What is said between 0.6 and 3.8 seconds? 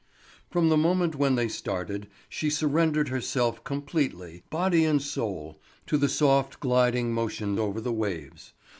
the moment when they started she surrendered herself